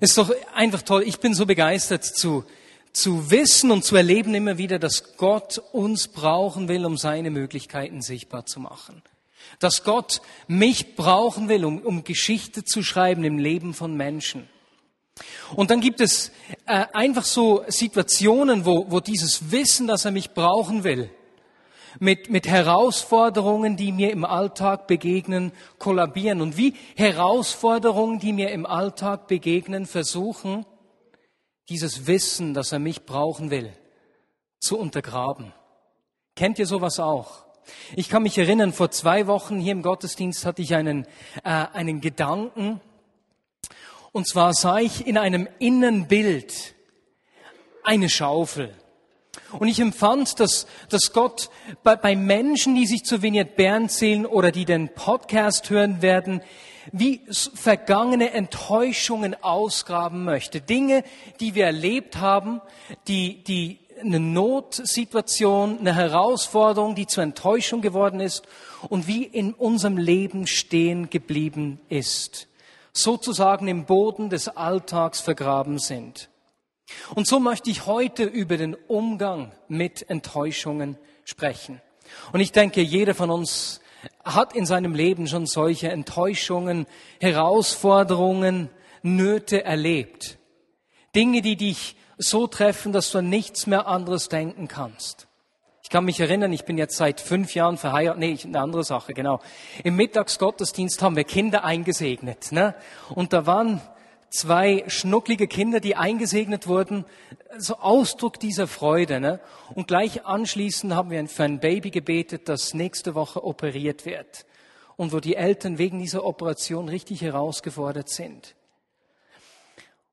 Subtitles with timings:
[0.00, 1.02] Ist doch einfach toll.
[1.06, 2.44] Ich bin so begeistert zu,
[2.92, 8.02] zu wissen und zu erleben immer wieder, dass Gott uns brauchen will, um seine Möglichkeiten
[8.02, 9.02] sichtbar zu machen.
[9.58, 14.48] Dass Gott mich brauchen will, um, um Geschichte zu schreiben im Leben von Menschen.
[15.56, 16.30] Und dann gibt es
[16.66, 21.10] äh, einfach so Situationen, wo, wo dieses Wissen, dass er mich brauchen will,
[21.98, 26.40] mit, mit Herausforderungen, die mir im Alltag begegnen, kollabieren.
[26.40, 30.64] Und wie Herausforderungen, die mir im Alltag begegnen, versuchen,
[31.68, 33.72] dieses Wissen, dass er mich brauchen will,
[34.60, 35.52] zu untergraben.
[36.34, 37.44] Kennt ihr sowas auch?
[37.94, 41.04] Ich kann mich erinnern, vor zwei Wochen hier im Gottesdienst hatte ich einen,
[41.44, 42.80] äh, einen Gedanken.
[44.12, 46.74] Und zwar sah ich in einem Innenbild
[47.82, 48.74] eine Schaufel.
[49.52, 51.50] Und ich empfand, dass, dass Gott
[51.82, 56.42] bei, bei Menschen, die sich zur Vignette Bern zählen oder die den Podcast hören werden,
[56.92, 57.22] wie
[57.54, 60.60] vergangene Enttäuschungen ausgraben möchte.
[60.60, 61.04] Dinge,
[61.40, 62.60] die wir erlebt haben,
[63.06, 68.46] die, die eine Notsituation, eine Herausforderung, die zur Enttäuschung geworden ist
[68.88, 72.48] und wie in unserem Leben stehen geblieben ist.
[72.92, 76.28] Sozusagen im Boden des Alltags vergraben sind.
[77.14, 81.80] Und so möchte ich heute über den Umgang mit Enttäuschungen sprechen.
[82.32, 83.80] Und ich denke, jeder von uns
[84.24, 86.86] hat in seinem Leben schon solche Enttäuschungen,
[87.20, 88.70] Herausforderungen,
[89.02, 90.38] Nöte erlebt.
[91.14, 95.28] Dinge, die dich so treffen, dass du an nichts mehr anderes denken kannst.
[95.82, 99.14] Ich kann mich erinnern, ich bin jetzt seit fünf Jahren verheiratet, nee, eine andere Sache,
[99.14, 99.40] genau.
[99.84, 102.74] Im Mittagsgottesdienst haben wir Kinder eingesegnet, ne?
[103.14, 103.80] Und da waren
[104.30, 107.04] zwei schnucklige Kinder, die eingesegnet wurden,
[107.56, 109.20] so Ausdruck dieser Freude.
[109.20, 109.40] Ne?
[109.74, 114.46] Und gleich anschließend haben wir für ein Baby gebetet, das nächste Woche operiert wird.
[114.96, 118.54] Und wo die Eltern wegen dieser Operation richtig herausgefordert sind.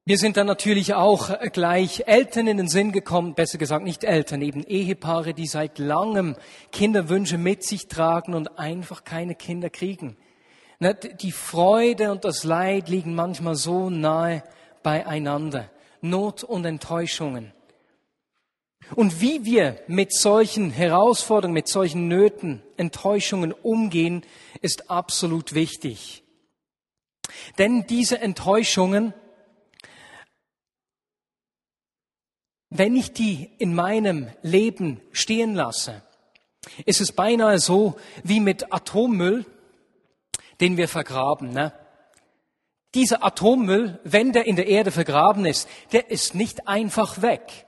[0.08, 4.44] Wir sind dann natürlich auch gleich Eltern in den Sinn gekommen, besser gesagt nicht Eltern,
[4.44, 6.36] eben Ehepaare, die seit langem
[6.72, 10.16] Kinderwünsche mit sich tragen und einfach keine Kinder kriegen.
[10.80, 14.44] Ne, die Freude und das Leid liegen manchmal so nahe
[14.84, 15.70] beieinander.
[16.02, 17.54] Not und Enttäuschungen.
[18.94, 24.24] Und wie wir mit solchen Herausforderungen, mit solchen Nöten, Enttäuschungen umgehen,
[24.62, 26.24] ist absolut wichtig.
[27.58, 29.14] Denn diese Enttäuschungen,
[32.70, 36.04] wenn ich die in meinem Leben stehen lasse,
[36.86, 39.46] ist es beinahe so wie mit Atommüll,
[40.60, 41.52] den wir vergraben.
[41.52, 41.74] Ne?
[42.94, 47.66] Dieser Atommüll, wenn der in der Erde vergraben ist, der ist nicht einfach weg.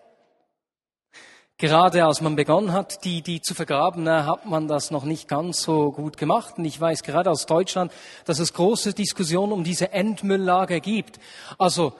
[1.59, 5.27] Gerade als man begonnen hat, die, die zu vergraben, ne, hat man das noch nicht
[5.27, 6.59] ganz so gut gemacht.
[6.59, 7.91] Und ich weiß gerade aus Deutschland,
[8.25, 11.19] dass es große Diskussionen um diese Endmülllager gibt.
[11.57, 11.93] Also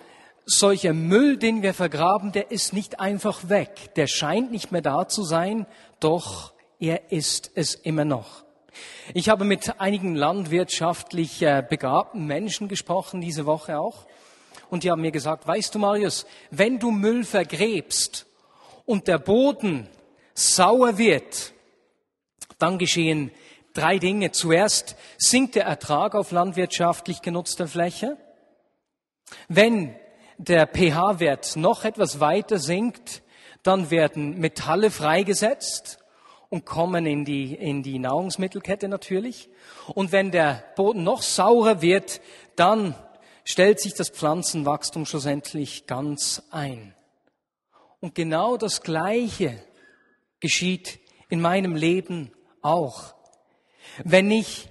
[0.46, 3.96] solcher Müll, den wir vergraben, der ist nicht einfach weg.
[3.96, 5.66] Der scheint nicht mehr da zu sein,
[6.00, 8.47] doch er ist es immer noch.
[9.14, 14.06] Ich habe mit einigen landwirtschaftlich äh, begabten Menschen gesprochen, diese Woche auch.
[14.70, 18.26] Und die haben mir gesagt, weißt du, Marius, wenn du Müll vergräbst
[18.86, 19.88] und der Boden
[20.34, 21.54] sauer wird,
[22.60, 23.32] dann geschehen
[23.74, 24.32] drei Dinge.
[24.32, 28.18] Zuerst sinkt der Ertrag auf landwirtschaftlich genutzter Fläche.
[29.48, 29.96] Wenn
[30.38, 33.22] der pH-Wert noch etwas weiter sinkt,
[33.64, 36.00] dann werden Metalle freigesetzt
[36.50, 39.50] und kommen in die, in die Nahrungsmittelkette natürlich.
[39.94, 42.22] Und wenn der Boden noch saurer wird,
[42.56, 42.96] dann
[43.44, 46.94] stellt sich das Pflanzenwachstum schlussendlich ganz ein.
[48.00, 49.62] Und genau das Gleiche
[50.40, 51.00] geschieht
[51.30, 52.32] in meinem Leben
[52.62, 53.16] auch.
[54.04, 54.70] Wenn ich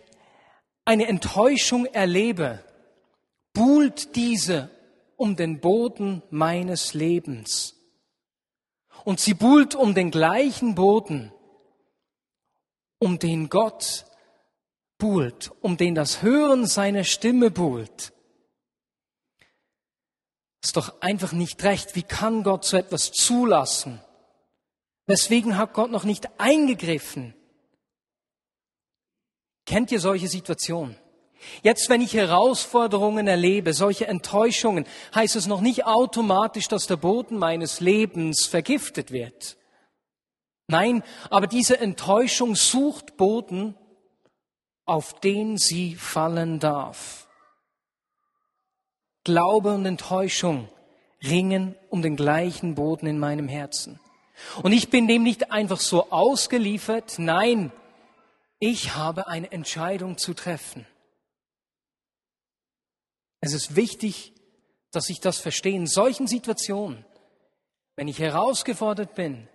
[0.85, 2.63] eine Enttäuschung erlebe,
[3.53, 4.71] buhlt diese
[5.17, 7.75] um den Boden meines Lebens.
[9.05, 11.33] Und sie buhlt um den gleichen Boden,
[12.99, 14.07] um den Gott
[14.99, 18.13] buhlt, um den das Hören seiner Stimme buhlt.
[20.63, 21.95] Ist doch einfach nicht recht.
[21.95, 24.01] Wie kann Gott so etwas zulassen?
[25.07, 27.35] Weswegen hat Gott noch nicht eingegriffen?
[29.65, 30.97] Kennt ihr solche Situationen?
[31.63, 37.39] Jetzt, wenn ich Herausforderungen erlebe, solche Enttäuschungen, heißt es noch nicht automatisch, dass der Boden
[37.39, 39.57] meines Lebens vergiftet wird.
[40.69, 43.77] Nein, aber diese Enttäuschung sucht Boden,
[44.85, 47.29] auf den sie fallen darf.
[49.25, 50.69] Glaube und Enttäuschung
[51.23, 54.01] ringen um den gleichen Boden in meinem Herzen.
[54.63, 57.73] Und ich bin dem nicht einfach so ausgeliefert, nein,
[58.59, 60.87] ich habe eine Entscheidung zu treffen.
[63.41, 64.33] Es ist wichtig,
[64.93, 65.77] dass ich das verstehe.
[65.77, 67.05] In solchen Situationen,
[67.97, 69.49] wenn ich herausgefordert bin,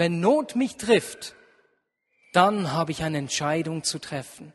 [0.00, 1.34] wenn Not mich trifft,
[2.32, 4.54] dann habe ich eine Entscheidung zu treffen.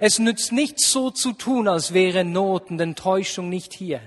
[0.00, 4.00] Es nützt nicht so zu tun, als wäre Not und Enttäuschung nicht hier.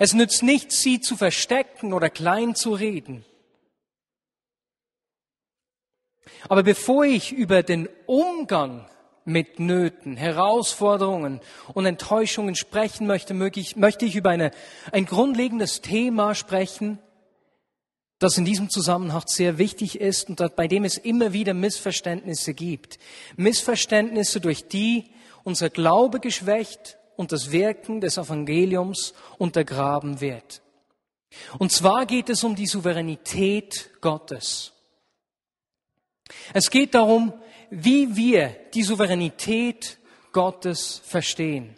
[0.00, 3.24] Es nützt nicht, sie zu verstecken oder klein zu reden.
[6.48, 8.90] Aber bevor ich über den Umgang
[9.24, 11.40] mit Nöten, Herausforderungen
[11.74, 14.50] und Enttäuschungen sprechen möchte, möchte ich über eine,
[14.90, 16.98] ein grundlegendes Thema sprechen,
[18.20, 22.98] das in diesem Zusammenhang sehr wichtig ist und bei dem es immer wieder Missverständnisse gibt.
[23.36, 25.06] Missverständnisse, durch die
[25.42, 30.60] unser Glaube geschwächt und das Wirken des Evangeliums untergraben wird.
[31.58, 34.72] Und zwar geht es um die Souveränität Gottes.
[36.52, 37.32] Es geht darum,
[37.70, 39.98] wie wir die Souveränität
[40.32, 41.74] Gottes verstehen.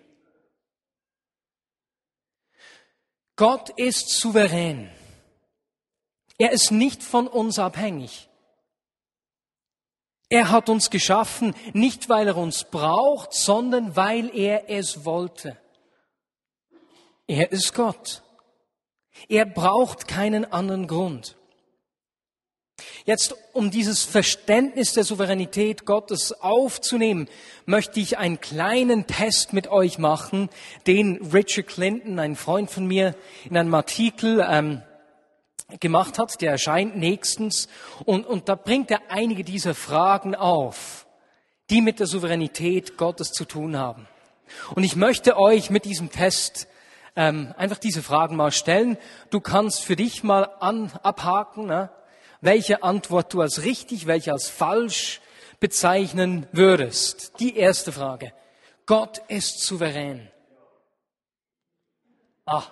[3.36, 4.90] Gott ist souverän.
[6.42, 8.28] Er ist nicht von uns abhängig.
[10.28, 15.56] Er hat uns geschaffen, nicht weil er uns braucht, sondern weil er es wollte.
[17.28, 18.24] Er ist Gott.
[19.28, 21.36] Er braucht keinen anderen Grund.
[23.04, 27.28] Jetzt, um dieses Verständnis der Souveränität Gottes aufzunehmen,
[27.66, 30.48] möchte ich einen kleinen Test mit euch machen,
[30.88, 33.14] den Richard Clinton, ein Freund von mir,
[33.48, 34.82] in einem Artikel ähm,
[35.80, 36.40] gemacht hat.
[36.40, 37.68] Der erscheint nächstens.
[38.04, 41.06] Und, und da bringt er einige dieser Fragen auf,
[41.70, 44.06] die mit der Souveränität Gottes zu tun haben.
[44.74, 46.68] Und ich möchte euch mit diesem Test
[47.16, 48.98] ähm, einfach diese Fragen mal stellen.
[49.30, 51.90] Du kannst für dich mal an, abhaken, ne?
[52.40, 55.20] welche Antwort du als richtig, welche als falsch
[55.60, 57.38] bezeichnen würdest.
[57.38, 58.32] Die erste Frage.
[58.86, 60.28] Gott ist souverän.
[62.44, 62.64] Ah.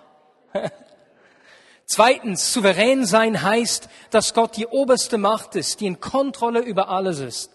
[1.93, 7.19] Zweitens, souverän sein heißt, dass Gott die oberste Macht ist, die in Kontrolle über alles
[7.19, 7.51] ist.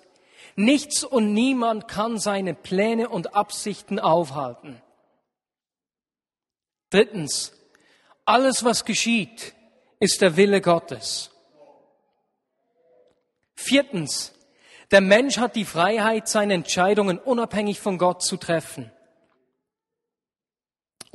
[0.56, 4.82] Nichts und niemand kann seine Pläne und Absichten aufhalten.
[6.90, 7.54] Drittens,
[8.26, 9.54] alles was geschieht,
[10.00, 11.30] ist der Wille Gottes.
[13.54, 14.34] Viertens,
[14.90, 18.92] der Mensch hat die Freiheit, seine Entscheidungen unabhängig von Gott zu treffen.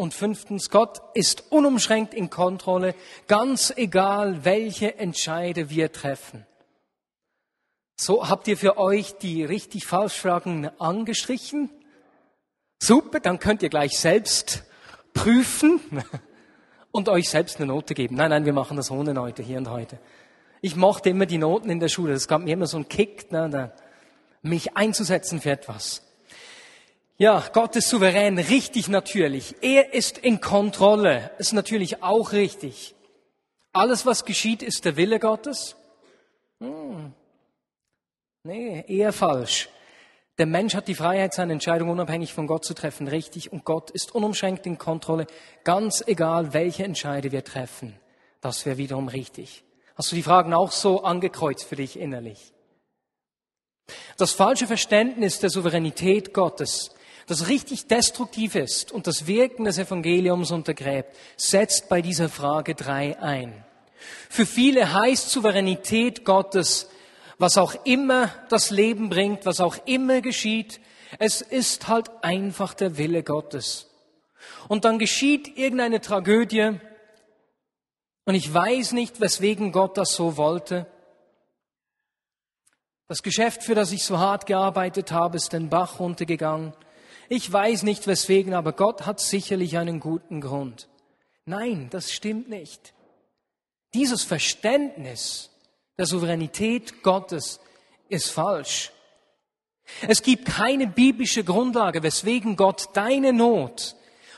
[0.02, 2.96] Und fünftens, Gott ist unumschränkt in Kontrolle,
[3.28, 6.48] ganz egal, welche Entscheide wir treffen.
[7.98, 11.70] So habt ihr für euch die richtig falsch Fragen angestrichen?
[12.80, 14.64] Super, dann könnt ihr gleich selbst
[15.14, 15.80] prüfen
[16.92, 18.16] und euch selbst eine Note geben.
[18.16, 20.00] Nein, nein, wir machen das ohne Leute hier und heute.
[20.62, 22.14] Ich mochte immer die Noten in der Schule.
[22.14, 23.72] Das gab mir immer so einen Kick, ne,
[24.42, 26.02] mich einzusetzen für etwas.
[27.22, 29.54] Ja, Gott ist souverän, richtig natürlich.
[29.62, 32.96] Er ist in Kontrolle, ist natürlich auch richtig.
[33.74, 35.76] Alles, was geschieht, ist der Wille Gottes?
[36.62, 37.14] Hm.
[38.42, 39.70] Nee, eher falsch.
[40.40, 43.54] Der Mensch hat die Freiheit, seine Entscheidung unabhängig von Gott zu treffen, richtig.
[43.54, 45.28] Und Gott ist unumschränkt in Kontrolle,
[45.64, 48.00] ganz egal, welche Entscheide wir treffen.
[48.40, 49.64] Das wäre wiederum richtig.
[49.94, 52.52] Hast du die Fragen auch so angekreuzt für dich innerlich?
[54.18, 56.96] Das falsche Verständnis der Souveränität Gottes,
[57.32, 63.18] das richtig destruktiv ist und das Wirken des Evangeliums untergräbt, setzt bei dieser Frage drei
[63.22, 63.64] ein.
[64.30, 66.90] Für viele heißt Souveränität Gottes,
[67.38, 70.82] was auch immer das Leben bringt, was auch immer geschieht,
[71.20, 73.90] es ist halt einfach der Wille Gottes.
[74.68, 76.80] Und dann geschieht irgendeine Tragödie,
[78.26, 80.86] und ich weiß nicht, weswegen Gott das so wollte.
[83.08, 86.74] Das Geschäft, für das ich so hart gearbeitet habe, ist den Bach runtergegangen.
[87.34, 90.90] Ich weiß nicht weswegen, aber Gott hat sicherlich einen guten Grund.
[91.46, 92.94] Nein, das stimmt nicht.
[93.94, 95.50] Dieses Verständnis
[95.98, 97.62] der Souveränität Gottes
[98.10, 98.92] ist falsch.
[100.10, 103.96] Es gibt keine biblische Grundlage, weswegen Gott deine Not,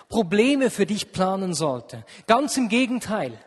[0.07, 2.05] Probleme für dich planen sollte.
[2.27, 3.39] Ganz im Gegenteil.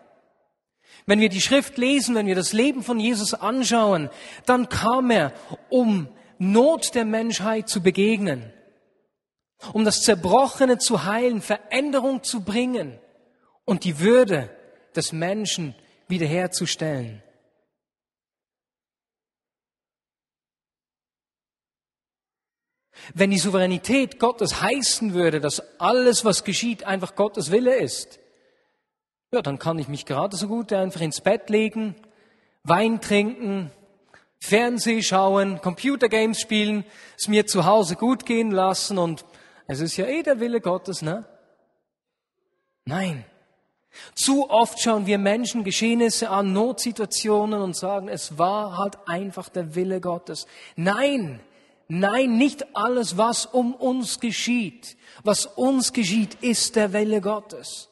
[1.07, 4.11] Wenn wir die Schrift lesen, wenn wir das Leben von Jesus anschauen,
[4.45, 5.33] dann kam er,
[5.69, 8.53] um Not der Menschheit zu begegnen,
[9.73, 12.99] um das Zerbrochene zu heilen, Veränderung zu bringen
[13.65, 14.51] und die Würde
[14.95, 15.75] des Menschen
[16.09, 17.23] wiederherzustellen.
[23.15, 28.19] Wenn die Souveränität Gottes heißen würde, dass alles, was geschieht, einfach Gottes Wille ist,
[29.33, 31.95] ja, dann kann ich mich gerade so gut einfach ins Bett legen,
[32.63, 33.71] Wein trinken,
[34.39, 36.85] Fernseh schauen, Computergames spielen,
[37.17, 39.25] es mir zu Hause gut gehen lassen und
[39.67, 41.25] es ist ja eh der Wille Gottes, ne?
[42.85, 43.25] Nein,
[44.15, 49.75] Zu oft schauen wir Menschen Geschehnisse an, Notsituationen und sagen, es war halt einfach der
[49.75, 50.47] Wille Gottes.
[50.77, 51.41] Nein,
[51.89, 54.97] nein, nicht alles, was um uns geschieht.
[55.23, 57.89] Was uns geschieht, ist der Wille Gottes.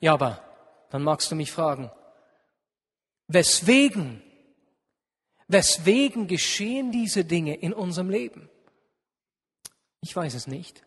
[0.00, 0.42] Ja, aber
[0.90, 1.90] dann magst du mich fragen,
[3.28, 4.22] weswegen,
[5.48, 8.48] weswegen geschehen diese Dinge in unserem Leben?
[10.06, 10.82] Ich weiß es nicht.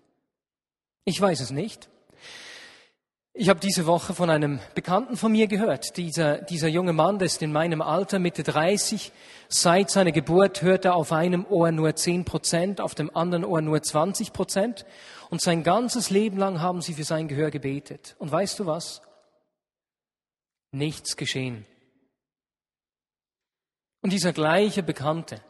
[1.04, 1.90] Ich weiß es nicht.
[3.34, 5.98] Ich habe diese Woche von einem Bekannten von mir gehört.
[5.98, 9.12] Dieser, dieser junge Mann, der ist in meinem Alter, Mitte 30.
[9.50, 13.62] Seit seiner Geburt hört er auf einem Ohr nur 10 Prozent, auf dem anderen Ohr
[13.62, 14.86] nur 20 Prozent.
[15.32, 18.16] Und sein ganzes Leben lang haben sie für sein Gehör gebetet.
[18.20, 19.02] Und weißt du was?
[20.72, 21.66] Nichts geschehen.
[24.04, 25.42] Und dieser gleiche Bekannte,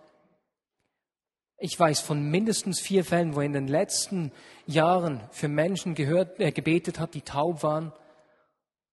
[1.59, 4.31] ich weiß von mindestens vier Fällen, wo er in den letzten
[4.67, 7.91] Jahren für Menschen gehört, äh, gebetet hat, die taub waren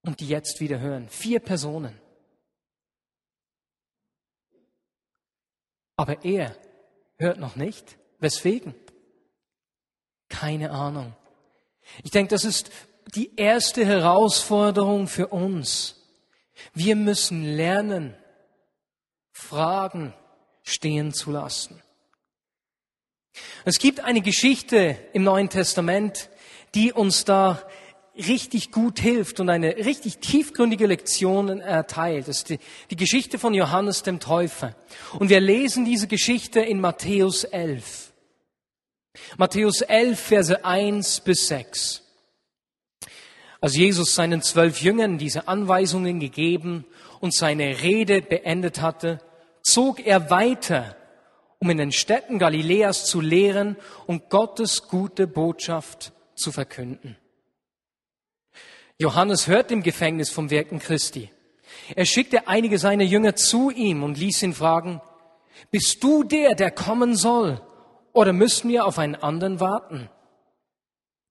[0.03, 1.09] und die jetzt wieder hören.
[1.09, 2.01] Vier Personen.
[5.97, 6.57] Aber er
[7.19, 7.99] hört noch nicht.
[8.19, 8.75] Weswegen?
[10.29, 11.15] Keine Ahnung.
[12.03, 12.71] Ich denke, das ist
[13.15, 16.01] die erste Herausforderung für uns.
[16.73, 18.17] Wir müssen lernen,
[19.33, 20.15] Fragen
[20.63, 21.84] stehen zu lassen.
[23.65, 26.29] Es gibt eine Geschichte im Neuen Testament,
[26.75, 27.63] die uns da
[28.17, 32.29] richtig gut hilft und eine richtig tiefgründige Lektion erteilt.
[32.29, 32.59] Das ist die,
[32.91, 34.75] die Geschichte von Johannes dem Täufer.
[35.19, 38.13] Und wir lesen diese Geschichte in Matthäus 11.
[39.37, 42.03] Matthäus 11, Verse 1 bis 6.
[43.61, 46.85] Als Jesus seinen zwölf Jüngern diese Anweisungen gegeben
[47.21, 49.21] und seine Rede beendet hatte,
[49.63, 50.97] zog er weiter
[51.65, 57.17] um in den Städten Galiläas zu lehren und Gottes gute Botschaft zu verkünden.
[58.99, 61.31] Johannes hört im Gefängnis vom Wirken Christi.
[61.97, 65.01] Er schickte einige seiner Jünger zu ihm und ließ ihn fragen,
[65.71, 67.63] bist du der, der kommen soll,
[68.13, 70.11] oder müssen wir auf einen anderen warten?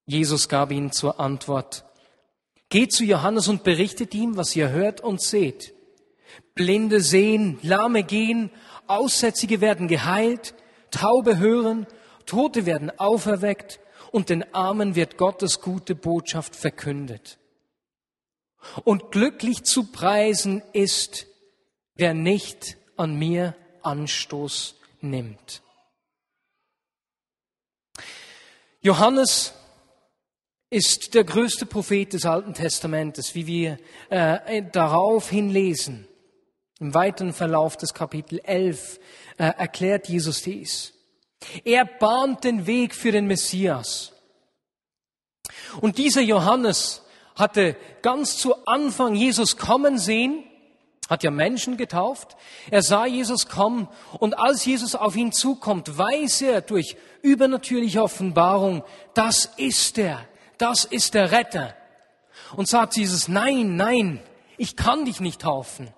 [0.07, 1.85] Jesus gab ihnen zur Antwort,
[2.69, 5.75] geht zu Johannes und berichtet ihm, was ihr hört und seht.
[6.55, 8.49] Blinde sehen, Lahme gehen,
[8.87, 10.53] Aussätzige werden geheilt,
[10.91, 11.87] Taube hören,
[12.25, 13.79] Tote werden auferweckt
[14.11, 17.39] und den Armen wird Gottes gute Botschaft verkündet.
[18.83, 21.27] Und glücklich zu preisen ist,
[21.95, 25.61] wer nicht an mir Anstoß nimmt.
[28.81, 29.53] Johannes
[30.69, 33.77] ist der größte Prophet des Alten Testamentes, wie wir
[34.09, 36.07] äh, darauf hinlesen.
[36.79, 38.99] Im weiteren Verlauf des Kapitel 11
[39.37, 40.93] äh, erklärt Jesus dies.
[41.63, 44.13] Er bahnt den Weg für den Messias.
[45.81, 47.03] Und dieser Johannes
[47.35, 50.43] hatte ganz zu Anfang Jesus kommen sehen,
[51.09, 52.37] hat ja Menschen getauft.
[52.71, 53.87] Er sah Jesus kommen
[54.19, 60.25] und als Jesus auf ihn zukommt, weiß er durch übernatürliche Offenbarung, das ist er,
[60.57, 61.75] das ist der Retter.
[62.55, 64.21] Und sagt Jesus, nein, nein,
[64.57, 65.93] ich kann dich nicht taufen.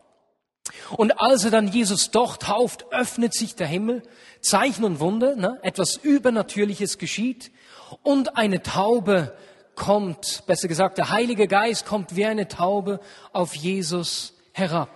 [0.97, 4.03] Und als er dann Jesus doch tauft, öffnet sich der Himmel,
[4.41, 5.59] Zeichen und Wunder, ne?
[5.61, 7.51] etwas Übernatürliches geschieht
[8.03, 9.37] und eine Taube
[9.75, 12.99] kommt, besser gesagt, der Heilige Geist kommt wie eine Taube
[13.33, 14.89] auf Jesus herab.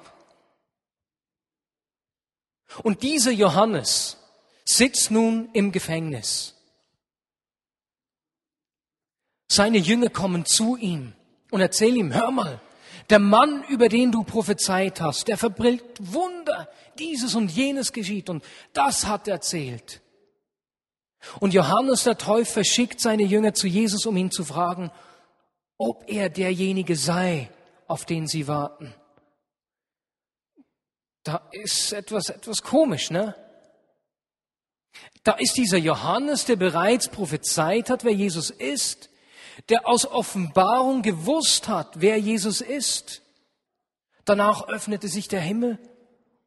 [2.84, 4.18] Und dieser Johannes
[4.66, 6.56] sitzt nun im Gefängnis.
[9.48, 11.14] Seine Jünger kommen zu ihm
[11.50, 12.62] und erzählen ihm, hör mal,
[13.10, 16.70] der Mann, über den du prophezeit hast, der verbrillt Wunder.
[16.98, 20.02] Dieses und jenes geschieht und das hat erzählt.
[21.40, 24.92] Und Johannes der Täufer schickt seine Jünger zu Jesus, um ihn zu fragen,
[25.78, 27.50] ob er derjenige sei,
[27.88, 28.94] auf den sie warten.
[31.24, 33.36] Da ist etwas, etwas komisch, ne?
[35.24, 39.09] Da ist dieser Johannes, der bereits prophezeit hat, wer Jesus ist
[39.68, 43.22] der aus Offenbarung gewusst hat, wer Jesus ist.
[44.26, 45.80] Danach öffnete sich der Himmel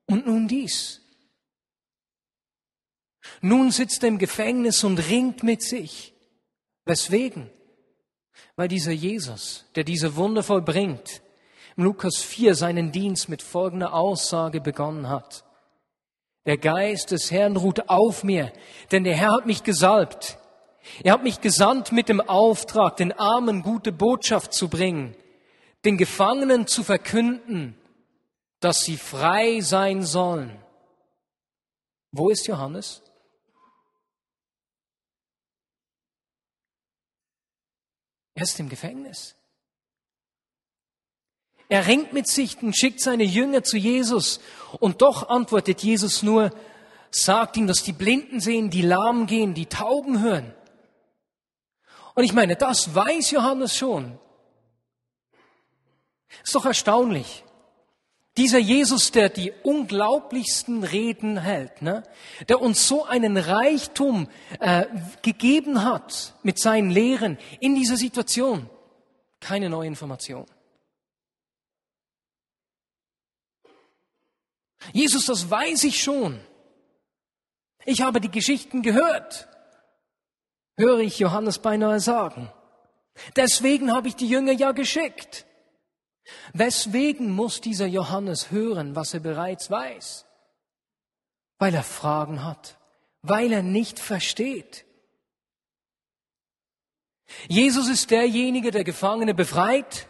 [0.07, 1.01] und nun dies.
[3.41, 6.15] Nun sitzt er im Gefängnis und ringt mit sich.
[6.85, 7.51] Weswegen?
[8.57, 11.23] Weil dieser Jesus, der diese Wunder vollbringt,
[11.77, 15.45] im Lukas 4 seinen Dienst mit folgender Aussage begonnen hat.
[16.45, 18.53] Der Geist des Herrn ruht auf mir,
[18.91, 20.39] denn der Herr hat mich gesalbt.
[21.03, 25.17] Er hat mich gesandt mit dem Auftrag, den Armen gute Botschaft zu bringen,
[25.85, 27.77] den Gefangenen zu verkünden,
[28.61, 30.57] dass sie frei sein sollen.
[32.11, 33.03] Wo ist Johannes?
[38.35, 39.35] Er ist im Gefängnis.
[41.69, 44.41] Er ringt mit sich und schickt seine Jünger zu Jesus.
[44.79, 46.51] Und doch antwortet Jesus nur,
[47.11, 50.55] sagt ihm, dass die Blinden sehen, die Lahmen gehen, die Tauben hören.
[52.15, 54.19] Und ich meine, das weiß Johannes schon.
[56.43, 57.45] Ist doch erstaunlich.
[58.39, 62.03] Dieser Jesus, der die unglaublichsten Reden hält, ne?
[62.49, 64.29] der uns so einen Reichtum
[64.59, 64.87] äh,
[65.21, 68.71] gegeben hat mit seinen Lehren in dieser Situation,
[69.39, 70.47] keine neue Information.
[74.95, 76.41] Jesus, das weiß ich schon.
[77.85, 79.49] Ich habe die Geschichten gehört,
[80.77, 82.51] höre ich Johannes beinahe sagen.
[83.37, 85.47] Deswegen habe ich die Jünger ja geschickt.
[86.53, 90.25] Weswegen muss dieser Johannes hören, was er bereits weiß?
[91.59, 92.79] Weil er Fragen hat,
[93.23, 94.85] weil er nicht versteht.
[97.49, 100.07] Jesus ist derjenige, der Gefangene befreit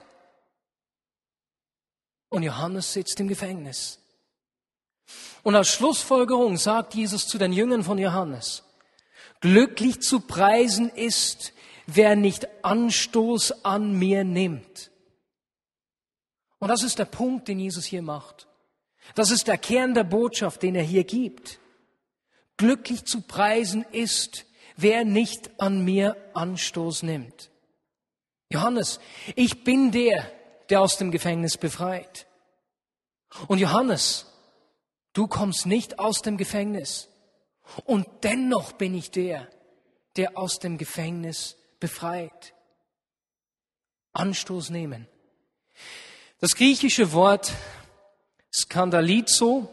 [2.29, 4.01] und Johannes sitzt im Gefängnis.
[5.43, 8.65] Und als Schlussfolgerung sagt Jesus zu den Jüngern von Johannes,
[9.43, 11.53] glücklich zu preisen ist,
[11.87, 14.91] wer nicht Anstoß an mir nimmt.
[16.59, 18.49] Und das ist der Punkt, den Jesus hier macht.
[19.15, 21.59] Das ist der Kern der Botschaft, den er hier gibt.
[22.57, 24.47] Glücklich zu preisen ist,
[24.77, 27.51] wer nicht an mir Anstoß nimmt.
[28.49, 29.01] Johannes,
[29.35, 30.31] ich bin der,
[30.71, 32.27] der aus dem Gefängnis befreit.
[33.49, 34.27] Und Johannes,
[35.15, 37.09] du kommst nicht aus dem Gefängnis.
[37.85, 39.49] Und dennoch bin ich der,
[40.17, 42.55] der aus dem Gefängnis befreit.
[44.13, 45.09] Anstoß nehmen.
[46.41, 47.53] Das griechische Wort
[48.55, 49.69] Skandalizo,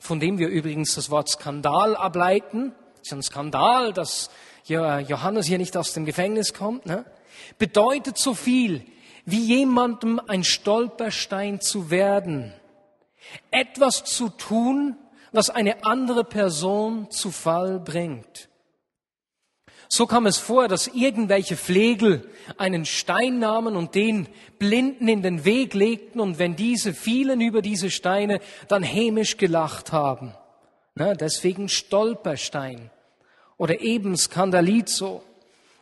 [0.00, 4.30] von dem wir übrigens das Wort Skandal ableiten, ist ein Skandal, dass
[4.64, 7.04] Johannes hier nicht aus dem Gefängnis kommt, ne?
[7.58, 8.84] bedeutet so viel
[9.26, 12.52] wie jemandem ein Stolperstein zu werden,
[13.50, 14.96] etwas zu tun,
[15.34, 18.48] was eine andere Person zu Fall bringt.
[19.88, 25.44] So kam es vor, dass irgendwelche Flegel einen Stein nahmen und den Blinden in den
[25.44, 30.34] Weg legten und wenn diese fielen über diese Steine, dann hämisch gelacht haben.
[30.94, 32.90] Na, deswegen Stolperstein
[33.56, 35.22] oder eben Skandalizo.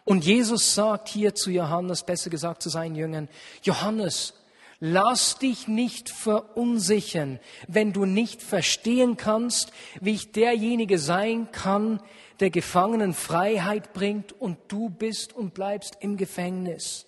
[0.05, 3.29] Und Jesus sagt hier zu Johannes, besser gesagt zu seinen Jüngern,
[3.63, 4.35] Johannes,
[4.85, 12.03] lass dich nicht verunsichern, wenn du nicht verstehen kannst, wie ich derjenige sein kann,
[12.41, 17.07] der Gefangenen Freiheit bringt und du bist und bleibst im Gefängnis.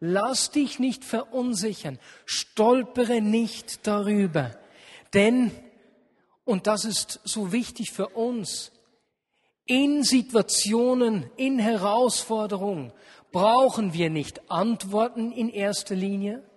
[0.00, 4.54] Lass dich nicht verunsichern, stolpere nicht darüber,
[5.14, 5.50] denn,
[6.44, 8.70] und das ist so wichtig für uns,
[9.64, 12.92] in Situationen, in Herausforderungen
[13.34, 16.48] brauchen wir nicht Antworten in erster Linie.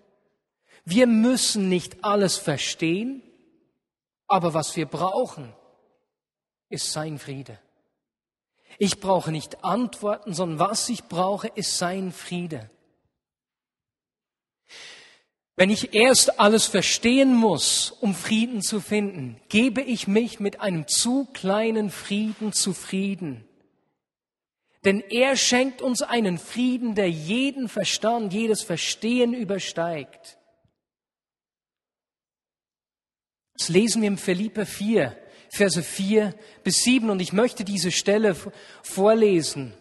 [0.86, 3.24] Wir müssen nicht alles verstehen,
[4.28, 5.52] aber was wir brauchen,
[6.70, 7.58] ist sein Friede.
[8.78, 12.70] Ich brauche nicht Antworten, sondern was ich brauche, ist sein Friede.
[15.56, 20.88] Wenn ich erst alles verstehen muss, um Frieden zu finden, gebe ich mich mit einem
[20.88, 23.47] zu kleinen Frieden zufrieden.
[24.88, 30.38] Denn er schenkt uns einen Frieden, der jeden Verstand, jedes Verstehen übersteigt.
[33.58, 35.14] Das lesen wir im Philipper 4,
[35.50, 38.34] Verse 4 bis 7 und ich möchte diese Stelle
[38.82, 39.74] vorlesen.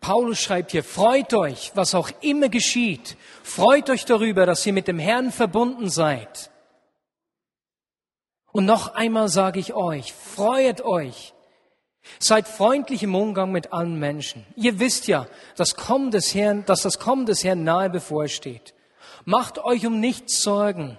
[0.00, 3.18] Paulus schreibt hier, freut euch, was auch immer geschieht.
[3.42, 6.50] Freut euch darüber, dass ihr mit dem Herrn verbunden seid.
[8.52, 11.34] Und noch einmal sage ich euch, freut euch.
[12.18, 14.44] Seid freundlich im Umgang mit allen Menschen.
[14.56, 18.74] Ihr wisst ja, das Kommen des Herrn, dass das Kommen des Herrn nahe bevorsteht.
[19.24, 20.98] Macht euch um nichts Sorgen.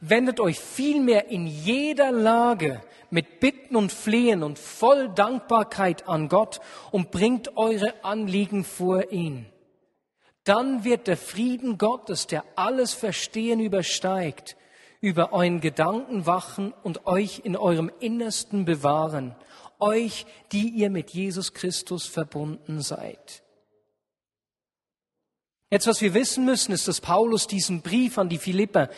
[0.00, 6.60] Wendet euch vielmehr in jeder Lage mit Bitten und Flehen und voll Dankbarkeit an Gott
[6.90, 9.46] und bringt eure Anliegen vor ihn.
[10.44, 14.56] Dann wird der Frieden Gottes, der alles Verstehen übersteigt,
[15.00, 19.34] über euren Gedanken wachen und euch in eurem Innersten bewahren,
[19.80, 23.42] euch, die ihr mit Jesus Christus verbunden seid.
[25.70, 28.90] Jetzt, was wir wissen müssen, ist, dass Paulus diesen Brief an die Philipper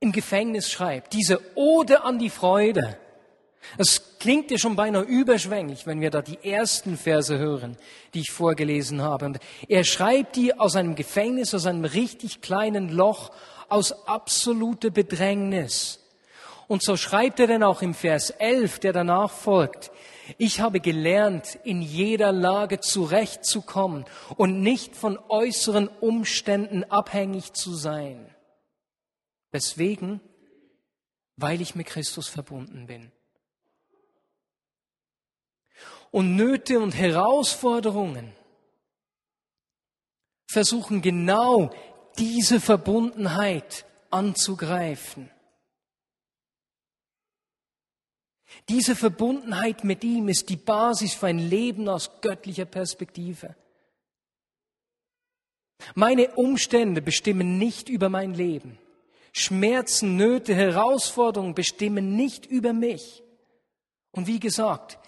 [0.00, 2.98] im Gefängnis schreibt, diese Ode an die Freude.
[3.78, 7.76] Es klingt ja schon beinahe überschwänglich, wenn wir da die ersten Verse hören,
[8.14, 9.26] die ich vorgelesen habe.
[9.26, 13.30] Und er schreibt die aus einem Gefängnis, aus einem richtig kleinen Loch,
[13.68, 16.01] aus absoluter Bedrängnis.
[16.72, 19.90] Und so schreibt er dann auch im Vers 11, der danach folgt,
[20.38, 24.06] ich habe gelernt, in jeder Lage zurechtzukommen
[24.38, 28.34] und nicht von äußeren Umständen abhängig zu sein.
[29.50, 30.22] Weswegen?
[31.36, 33.12] Weil ich mit Christus verbunden bin.
[36.10, 38.32] Und Nöte und Herausforderungen
[40.46, 41.68] versuchen genau
[42.16, 45.28] diese Verbundenheit anzugreifen.
[48.68, 53.54] Diese Verbundenheit mit ihm ist die Basis für ein Leben aus göttlicher Perspektive.
[55.94, 58.78] Meine Umstände bestimmen nicht über mein Leben.
[59.32, 63.22] Schmerzen, Nöte, Herausforderungen bestimmen nicht über mich.
[64.12, 64.98] Und wie gesagt,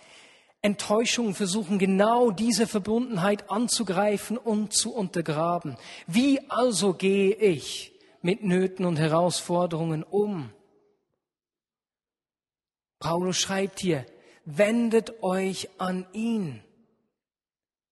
[0.62, 5.76] Enttäuschungen versuchen genau diese Verbundenheit anzugreifen und zu untergraben.
[6.06, 10.50] Wie also gehe ich mit Nöten und Herausforderungen um?
[13.04, 14.06] Paulus schreibt hier,
[14.46, 16.64] wendet euch an ihn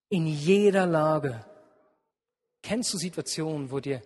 [0.09, 1.45] in jeder Lage.
[2.63, 4.01] Kennst du Situationen, wo dir,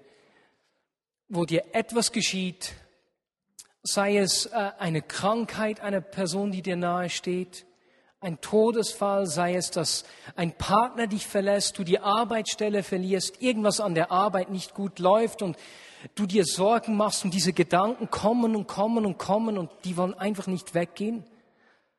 [1.29, 2.75] wo dir etwas geschieht,
[3.85, 7.66] sei es äh, eine Krankheit einer Person, die dir nahe steht,
[8.19, 13.95] ein Todesfall, sei es, dass ein Partner dich verlässt, du die Arbeitsstelle verlierst, irgendwas an
[13.95, 15.57] der Arbeit nicht gut läuft und
[16.15, 20.15] du dir Sorgen machst und diese Gedanken kommen und kommen und kommen und die wollen
[20.15, 21.25] einfach nicht weggehen.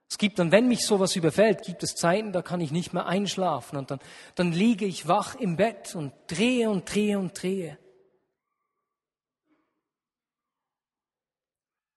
[0.10, 3.08] Es gibt dann, wenn mich sowas überfällt, gibt es Zeiten, da kann ich nicht mehr
[3.08, 4.00] einschlafen und dann,
[4.36, 7.78] dann liege ich wach im Bett und drehe und drehe und drehe.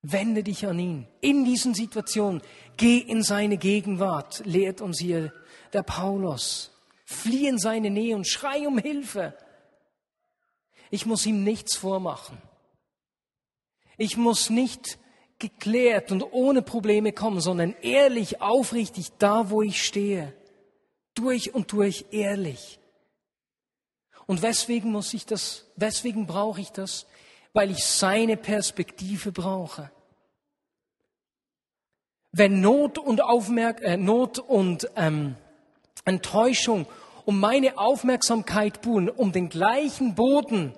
[0.02, 1.06] Wende dich an ihn.
[1.20, 2.42] In diesen Situationen,
[2.76, 5.32] geh in seine Gegenwart, lehrt uns hier
[5.72, 6.72] der Paulus.
[7.04, 9.34] Flieh in seine Nähe und schrei um Hilfe.
[10.90, 12.38] Ich muss ihm nichts vormachen.
[13.96, 14.98] Ich muss nicht
[15.38, 20.34] geklärt und ohne Probleme kommen, sondern ehrlich, aufrichtig da, wo ich stehe.
[21.14, 22.78] Durch und durch ehrlich.
[24.26, 27.06] Und weswegen muss ich das, weswegen brauche ich das?
[27.52, 29.90] Weil ich seine Perspektive brauche.
[32.32, 35.34] Wenn Not und, Aufmerk äh, Not und ähm,
[36.04, 36.86] Enttäuschung
[37.24, 40.74] um meine Aufmerksamkeit buhlen, um den gleichen Boden,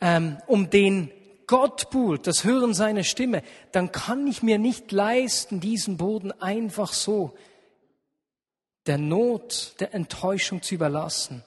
[0.00, 1.10] ähm, um den
[1.46, 6.92] Gott buhlt, das Hören seiner Stimme, dann kann ich mir nicht leisten, diesen Boden einfach
[6.92, 7.36] so
[8.86, 11.42] der Not, der Enttäuschung zu überlassen.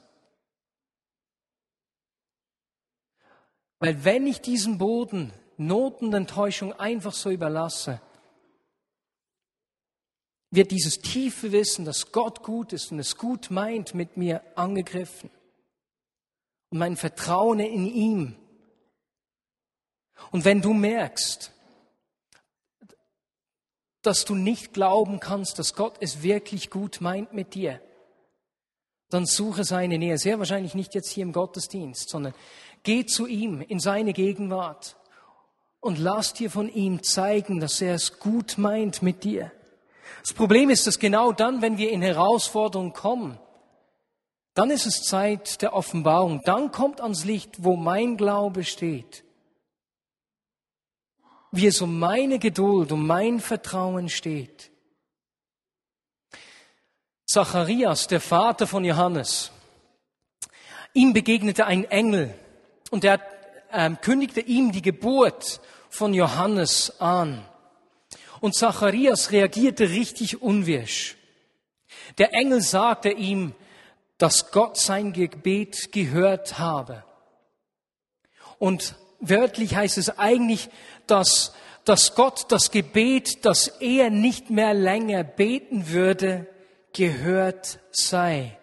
[3.80, 8.02] Weil wenn ich diesen Boden Not und Enttäuschung einfach so überlasse,
[10.52, 15.30] wird dieses tiefe Wissen, dass Gott gut ist und es gut meint, mit mir angegriffen.
[16.70, 18.36] Und mein Vertrauen in ihm.
[20.30, 21.52] Und wenn du merkst,
[24.02, 27.82] dass du nicht glauben kannst, dass Gott es wirklich gut meint mit dir,
[29.10, 30.18] dann suche seine Nähe.
[30.18, 32.34] Sehr wahrscheinlich nicht jetzt hier im Gottesdienst, sondern
[32.84, 34.96] geh zu ihm in seine Gegenwart
[35.80, 39.52] und lass dir von ihm zeigen, dass er es gut meint mit dir.
[40.22, 43.40] Das Problem ist, dass genau dann, wenn wir in Herausforderungen kommen,
[44.54, 46.42] dann ist es Zeit der Offenbarung.
[46.46, 49.24] Dann kommt ans Licht, wo mein Glaube steht.
[51.52, 54.72] Wie es um meine Geduld, um mein Vertrauen steht.
[57.26, 59.52] Zacharias, der Vater von Johannes,
[60.94, 62.34] ihm begegnete ein Engel
[62.90, 63.22] und er
[63.72, 67.46] ähm, kündigte ihm die Geburt von Johannes an.
[68.42, 71.16] Und Zacharias reagierte richtig unwirsch.
[72.18, 73.54] Der Engel sagte ihm,
[74.18, 77.04] dass Gott sein Gebet gehört habe.
[78.60, 80.70] Und wörtlich heißt es eigentlich,
[81.12, 81.54] dass,
[81.86, 86.48] dass Gott das Gebet, das er nicht mehr länger beten würde,
[86.94, 88.58] gehört sei.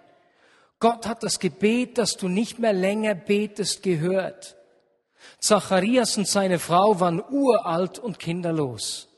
[0.81, 4.57] Gott hat das Gebet, das du nicht mehr länger betest, gehört.
[5.41, 9.09] Zacharias und seine Frau waren uralt und kinderlos.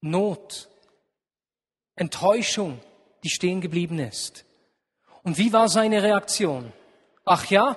[0.00, 0.68] Not,
[1.96, 2.80] Enttäuschung,
[3.22, 4.44] die stehen geblieben ist.
[5.22, 6.72] Und wie war seine Reaktion?
[7.24, 7.76] Ach ja?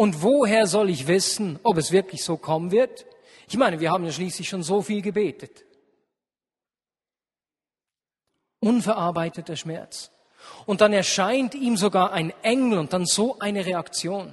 [0.00, 3.04] Und woher soll ich wissen, ob es wirklich so kommen wird?
[3.48, 5.66] Ich meine, wir haben ja schließlich schon so viel gebetet.
[8.60, 10.10] Unverarbeiteter Schmerz.
[10.64, 14.32] Und dann erscheint ihm sogar ein Engel und dann so eine Reaktion.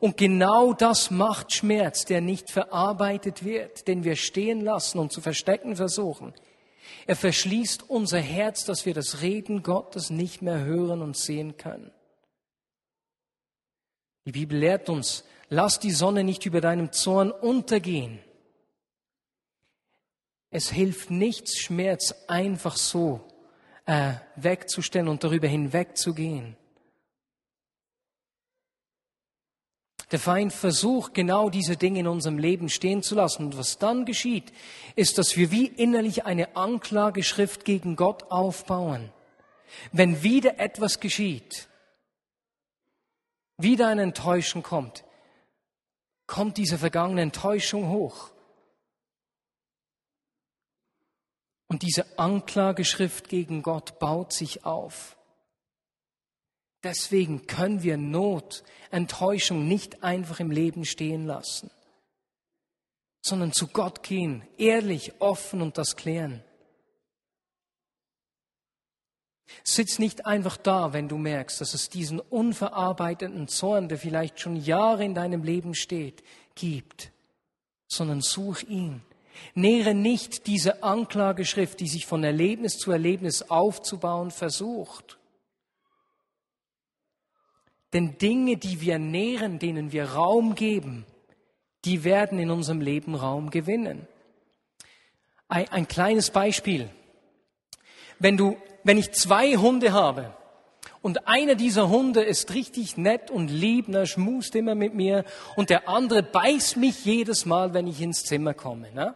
[0.00, 5.22] Und genau das macht Schmerz, der nicht verarbeitet wird, den wir stehen lassen und zu
[5.22, 6.34] verstecken versuchen.
[7.06, 11.90] Er verschließt unser Herz, dass wir das Reden Gottes nicht mehr hören und sehen können.
[14.28, 18.18] Die Bibel lehrt uns, lass die Sonne nicht über deinem Zorn untergehen.
[20.50, 23.26] Es hilft nichts, Schmerz einfach so
[23.86, 26.58] äh, wegzustellen und darüber hinwegzugehen.
[30.10, 33.46] Der Feind versucht genau diese Dinge in unserem Leben stehen zu lassen.
[33.46, 34.52] Und was dann geschieht,
[34.94, 39.10] ist, dass wir wie innerlich eine Anklageschrift gegen Gott aufbauen.
[39.90, 41.67] Wenn wieder etwas geschieht,
[43.58, 45.04] wieder eine Enttäuschung kommt,
[46.26, 48.30] kommt diese vergangene Enttäuschung hoch.
[51.66, 55.18] Und diese Anklageschrift gegen Gott baut sich auf.
[56.82, 61.70] Deswegen können wir Not, Enttäuschung nicht einfach im Leben stehen lassen,
[63.20, 66.42] sondern zu Gott gehen, ehrlich, offen und das klären.
[69.64, 74.56] Sitz nicht einfach da, wenn du merkst, dass es diesen unverarbeiteten Zorn, der vielleicht schon
[74.56, 76.22] Jahre in deinem Leben steht,
[76.54, 77.12] gibt,
[77.86, 79.02] sondern such ihn.
[79.54, 85.18] Nähere nicht diese Anklageschrift, die sich von Erlebnis zu Erlebnis aufzubauen versucht.
[87.92, 91.06] Denn Dinge, die wir nähren, denen wir Raum geben,
[91.84, 94.06] die werden in unserem Leben Raum gewinnen.
[95.48, 96.90] Ein, ein kleines Beispiel.
[98.18, 100.34] Wenn du, wenn ich zwei Hunde habe
[101.02, 105.24] und einer dieser Hunde ist richtig nett und lieb, er schmust immer mit mir
[105.56, 108.92] und der andere beißt mich jedes Mal, wenn ich ins Zimmer komme.
[108.92, 109.14] Ne?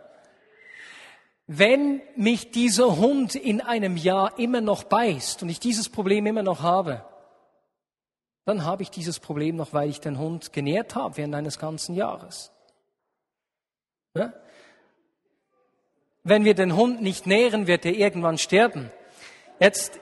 [1.47, 6.43] Wenn mich dieser Hund in einem Jahr immer noch beißt und ich dieses Problem immer
[6.43, 7.05] noch habe,
[8.45, 11.95] dann habe ich dieses Problem noch, weil ich den Hund genährt habe während eines ganzen
[11.95, 12.53] Jahres.
[14.17, 14.33] Ja?
[16.25, 18.93] Wenn wir den Hund nicht nähren, wird er irgendwann sterben.
[19.59, 19.99] Jetzt,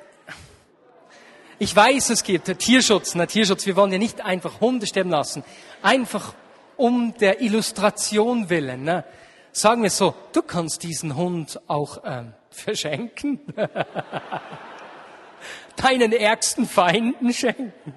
[1.59, 5.45] ich weiß, es gibt Tierschutz, na Tierschutz, wir wollen ja nicht einfach Hunde sterben lassen,
[5.81, 6.35] einfach
[6.77, 8.85] um der Illustration willen.
[8.85, 9.05] Ne?
[9.53, 13.41] Sagen wir so, du kannst diesen Hund auch ähm, verschenken,
[15.77, 17.95] deinen ärgsten Feinden schenken.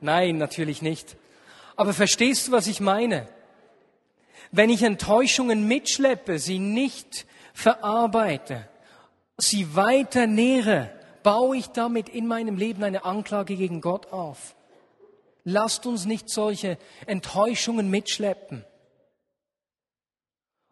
[0.00, 1.18] Nein, natürlich nicht.
[1.76, 3.28] Aber verstehst du, was ich meine?
[4.52, 8.68] Wenn ich Enttäuschungen mitschleppe, sie nicht verarbeite,
[9.38, 10.90] sie weiter nähere,
[11.22, 14.54] baue ich damit in meinem Leben eine Anklage gegen Gott auf.
[15.44, 18.64] Lasst uns nicht solche Enttäuschungen mitschleppen,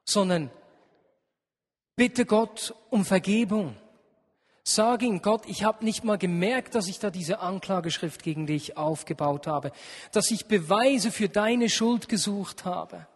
[0.04, 0.50] sondern
[1.96, 3.76] bitte Gott um Vergebung.
[4.62, 8.76] Sag ihm, Gott, ich habe nicht mal gemerkt, dass ich da diese Anklageschrift gegen dich
[8.76, 9.72] aufgebaut habe,
[10.12, 13.06] dass ich Beweise für deine Schuld gesucht habe,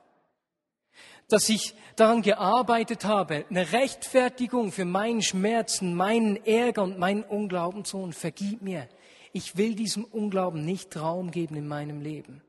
[1.29, 7.85] dass ich daran gearbeitet habe, eine Rechtfertigung für meinen Schmerzen, meinen Ärger und meinen Unglauben
[7.85, 8.89] zu und vergib mir.
[9.33, 12.43] Ich will diesem Unglauben nicht Raum geben in meinem Leben.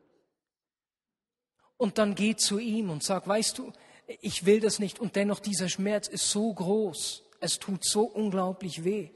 [1.77, 3.71] Und dann geh zu ihm und sag, weißt du,
[4.21, 8.83] ich will das nicht und dennoch dieser Schmerz ist so groß es tut so unglaublich
[8.83, 9.09] weh.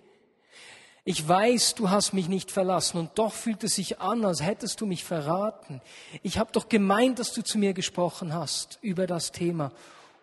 [1.05, 4.81] Ich weiß, du hast mich nicht verlassen und doch fühlt es sich an, als hättest
[4.81, 5.81] du mich verraten.
[6.23, 9.71] Ich habe doch gemeint, dass du zu mir gesprochen hast über das Thema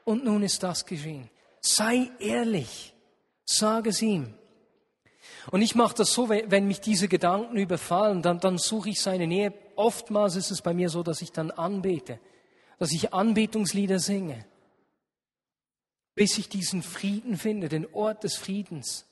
[0.04, 1.30] und nun ist das geschehen.
[1.60, 2.94] Sei ehrlich,
[3.44, 4.34] sage es ihm.
[5.50, 9.26] Und ich mache das so, wenn mich diese Gedanken überfallen, dann, dann suche ich seine
[9.26, 9.52] Nähe.
[9.76, 12.18] Oftmals ist es bei mir so, dass ich dann anbete,
[12.78, 14.44] dass ich Anbetungslieder singe
[16.16, 19.04] bis ich diesen Frieden finde, den Ort des Friedens.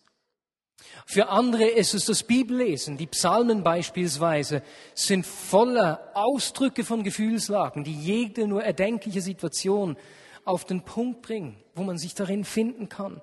[1.06, 2.96] Für andere ist es das Bibellesen.
[2.96, 4.62] Die Psalmen beispielsweise
[4.94, 9.96] sind voller Ausdrücke von Gefühlslagen, die jede nur erdenkliche Situation
[10.44, 13.20] auf den Punkt bringen, wo man sich darin finden kann.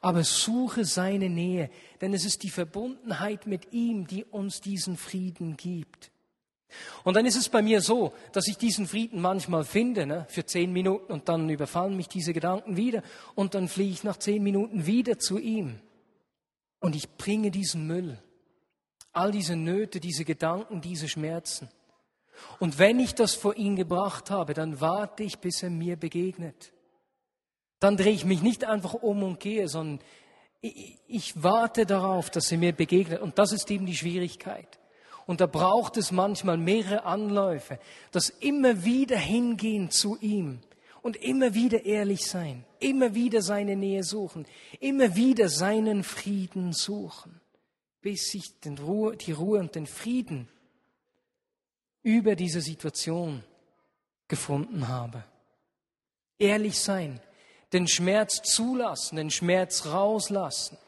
[0.00, 5.56] Aber suche seine Nähe, denn es ist die Verbundenheit mit ihm, die uns diesen Frieden
[5.56, 6.10] gibt.
[7.04, 10.46] Und dann ist es bei mir so, dass ich diesen Frieden manchmal finde, ne, für
[10.46, 13.02] zehn Minuten und dann überfallen mich diese Gedanken wieder
[13.34, 15.80] und dann fliege ich nach zehn Minuten wieder zu ihm
[16.80, 18.18] und ich bringe diesen Müll,
[19.12, 21.68] all diese Nöte, diese Gedanken, diese Schmerzen.
[22.58, 26.72] Und wenn ich das vor ihn gebracht habe, dann warte ich, bis er mir begegnet.
[27.80, 30.04] Dann drehe ich mich nicht einfach um und gehe, sondern
[30.62, 33.20] ich, ich warte darauf, dass er mir begegnet.
[33.20, 34.78] Und das ist eben die Schwierigkeit.
[35.26, 37.78] Und da braucht es manchmal mehrere Anläufe,
[38.10, 40.60] das immer wieder hingehen zu ihm
[41.02, 44.46] und immer wieder ehrlich sein, immer wieder seine Nähe suchen,
[44.80, 47.40] immer wieder seinen Frieden suchen,
[48.00, 50.48] bis ich Ruhe, die Ruhe und den Frieden
[52.02, 53.44] über diese Situation
[54.28, 55.24] gefunden habe.
[56.38, 57.20] Ehrlich sein,
[57.72, 60.78] den Schmerz zulassen, den Schmerz rauslassen.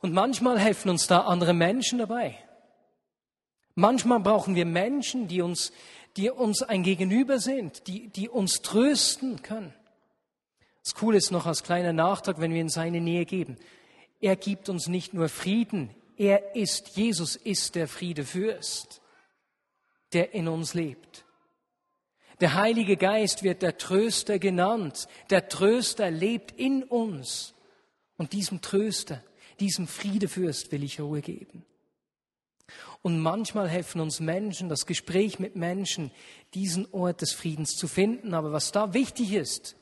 [0.00, 2.38] Und manchmal helfen uns da andere Menschen dabei.
[3.74, 5.72] Manchmal brauchen wir Menschen, die uns,
[6.16, 9.74] die uns ein Gegenüber sind, die, die uns trösten können.
[10.84, 13.56] Das Coole ist noch als kleiner Nachtrag, wenn wir in seine Nähe geben.
[14.20, 19.00] Er gibt uns nicht nur Frieden, er ist, Jesus ist der Friedefürst,
[20.12, 21.24] der in uns lebt.
[22.40, 25.06] Der Heilige Geist wird der Tröster genannt.
[25.30, 27.54] Der Tröster lebt in uns.
[28.16, 29.22] Und diesem Tröster,
[29.60, 31.64] diesem Friedefürst will ich Ruhe geben.
[33.02, 36.10] Und manchmal helfen uns Menschen, das Gespräch mit Menschen,
[36.54, 38.34] diesen Ort des Friedens zu finden.
[38.34, 39.76] Aber was da wichtig ist,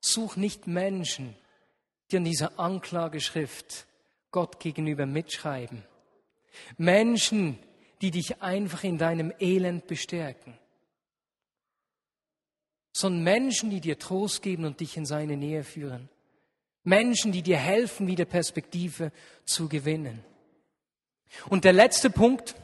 [0.00, 1.34] such nicht Menschen,
[2.10, 3.86] die an dieser Anklageschrift
[4.30, 5.84] Gott gegenüber mitschreiben.
[6.76, 7.58] Menschen,
[8.00, 10.58] die dich einfach in deinem Elend bestärken.
[12.92, 16.08] Sondern Menschen, die dir Trost geben und dich in seine Nähe führen.
[16.84, 19.12] Menschen, die dir helfen, wieder Perspektive
[19.44, 20.24] zu gewinnen.
[21.48, 22.54] Und der letzte Punkt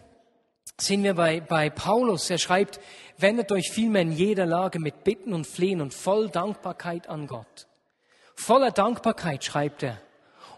[0.79, 2.31] sehen wir bei, bei Paulus.
[2.31, 2.81] Er schreibt,
[3.17, 7.67] wendet euch vielmehr in jeder Lage mit Bitten und Flehen und voll Dankbarkeit an Gott.
[8.35, 10.01] Voller Dankbarkeit schreibt er.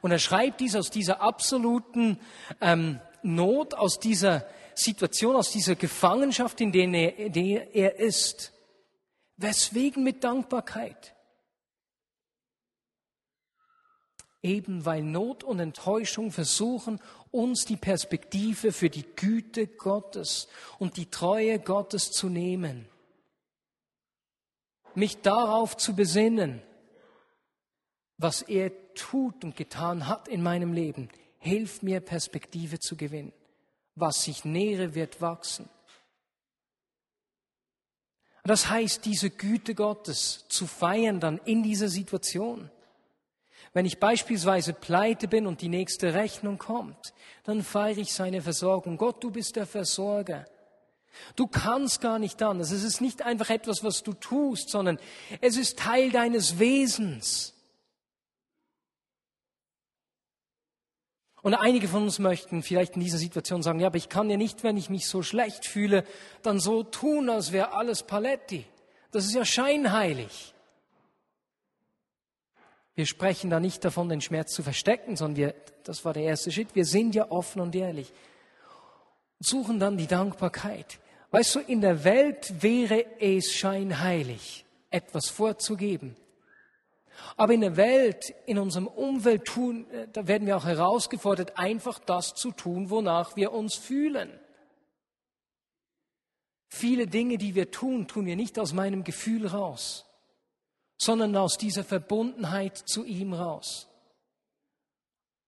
[0.03, 2.19] Und er schreibt dies aus dieser absoluten
[2.61, 8.53] ähm, Not, aus dieser Situation, aus dieser Gefangenschaft, in der er, in der er ist.
[9.37, 11.15] Weswegen mit Dankbarkeit?
[14.43, 21.07] Eben weil Not und Enttäuschung versuchen, uns die Perspektive für die Güte Gottes und die
[21.07, 22.89] Treue Gottes zu nehmen.
[24.95, 26.63] Mich darauf zu besinnen,
[28.19, 33.33] was er tut und getan hat in meinem Leben, hilft mir Perspektive zu gewinnen.
[33.95, 35.69] Was sich nähere, wird wachsen.
[38.45, 42.71] Das heißt, diese Güte Gottes zu feiern dann in dieser Situation.
[43.73, 48.97] Wenn ich beispielsweise pleite bin und die nächste Rechnung kommt, dann feiere ich seine Versorgung.
[48.97, 50.45] Gott, du bist der Versorger.
[51.37, 52.73] Du kannst gar nicht anders.
[52.73, 54.99] Es ist nicht einfach etwas, was du tust, sondern
[55.41, 57.55] es ist Teil deines Wesens.
[61.43, 64.37] Und einige von uns möchten vielleicht in dieser Situation sagen, ja, aber ich kann ja
[64.37, 66.05] nicht, wenn ich mich so schlecht fühle,
[66.43, 68.67] dann so tun, als wäre alles Paletti.
[69.11, 70.50] Das ist ja scheinheilig.
[73.01, 76.53] Wir sprechen da nicht davon, den Schmerz zu verstecken, sondern wir, das war der erste
[76.53, 78.13] Schritt, wir sind ja offen und ehrlich.
[79.39, 80.99] Und suchen dann die Dankbarkeit.
[81.31, 86.15] Weißt du, in der Welt wäre es scheinheilig, etwas vorzugeben.
[87.39, 92.01] Aber in der Welt, in unserem Umfeld tun, äh, da werden wir auch herausgefordert, einfach
[92.01, 94.29] das zu tun, wonach wir uns fühlen.
[96.69, 100.05] Viele Dinge, die wir tun, tun wir nicht aus meinem Gefühl raus,
[101.01, 103.89] sondern aus dieser Verbundenheit zu ihm raus.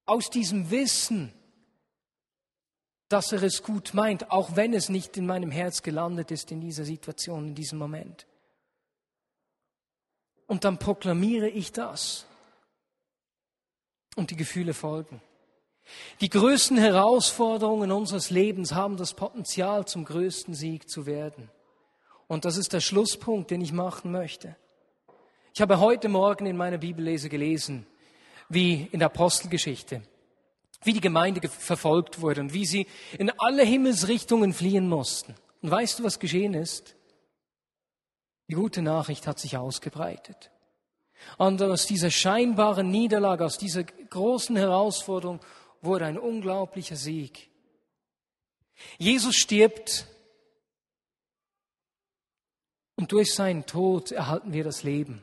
[0.05, 1.31] Aus diesem Wissen,
[3.07, 6.59] dass er es gut meint, auch wenn es nicht in meinem Herz gelandet ist in
[6.59, 8.25] dieser Situation, in diesem Moment.
[10.47, 12.25] Und dann proklamiere ich das.
[14.15, 15.21] Und die Gefühle folgen.
[16.19, 21.51] Die größten Herausforderungen unseres Lebens haben das Potenzial, zum größten Sieg zu werden.
[22.27, 24.55] Und das ist der Schlusspunkt, den ich machen möchte.
[25.55, 27.85] Ich habe heute Morgen in meiner Bibellese gelesen,
[28.49, 30.01] wie in der Apostelgeschichte,
[30.83, 32.87] wie die Gemeinde verfolgt wurde und wie sie
[33.19, 35.35] in alle Himmelsrichtungen fliehen mussten.
[35.61, 36.95] Und weißt du, was geschehen ist?
[38.49, 40.49] Die gute Nachricht hat sich ausgebreitet.
[41.37, 45.39] Und aus dieser scheinbaren Niederlage, aus dieser großen Herausforderung
[45.81, 47.51] wurde ein unglaublicher Sieg.
[48.97, 50.07] Jesus stirbt
[52.95, 55.21] und durch seinen Tod erhalten wir das Leben.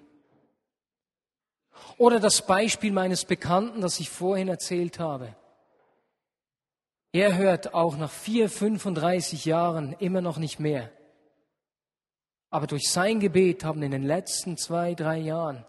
[1.98, 5.34] Oder das Beispiel meines Bekannten, das ich vorhin erzählt habe.
[7.12, 10.92] Er hört auch nach vier, 35 Jahren immer noch nicht mehr.
[12.50, 15.64] Aber durch sein Gebet haben in den letzten zwei, drei Jahren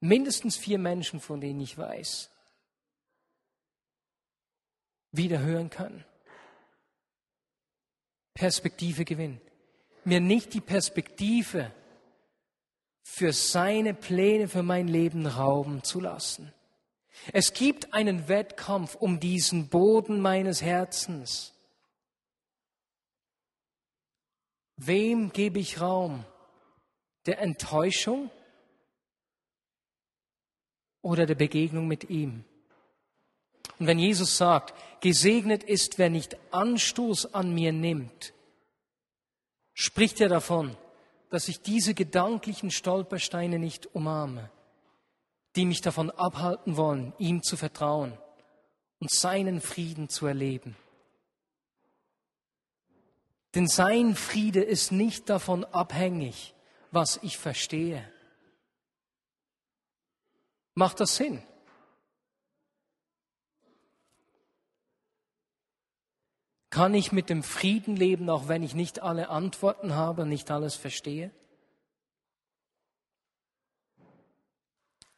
[0.00, 2.30] mindestens vier Menschen, von denen ich weiß,
[5.12, 6.04] wieder hören können.
[8.34, 9.40] Perspektive gewinnen.
[10.04, 11.70] Mir nicht die Perspektive
[13.02, 16.52] für seine Pläne für mein Leben rauben zu lassen.
[17.32, 21.52] Es gibt einen Wettkampf um diesen Boden meines Herzens.
[24.76, 26.24] Wem gebe ich Raum?
[27.26, 28.30] Der Enttäuschung
[31.02, 32.44] oder der Begegnung mit ihm?
[33.78, 38.32] Und wenn Jesus sagt, gesegnet ist, wer nicht Anstoß an mir nimmt,
[39.74, 40.76] spricht er davon,
[41.32, 44.50] dass ich diese gedanklichen Stolpersteine nicht umarme,
[45.56, 48.18] die mich davon abhalten wollen, ihm zu vertrauen
[48.98, 50.76] und seinen Frieden zu erleben.
[53.54, 56.54] Denn sein Friede ist nicht davon abhängig,
[56.90, 58.06] was ich verstehe.
[60.74, 61.42] Macht das Sinn?
[66.72, 70.74] Kann ich mit dem Frieden leben, auch wenn ich nicht alle Antworten habe, nicht alles
[70.74, 71.30] verstehe?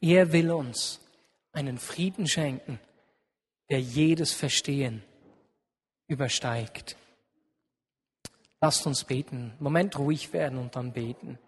[0.00, 1.00] Er will uns
[1.52, 2.80] einen Frieden schenken,
[3.70, 5.04] der jedes Verstehen
[6.08, 6.96] übersteigt.
[8.60, 11.38] Lasst uns beten, Moment ruhig werden und dann beten.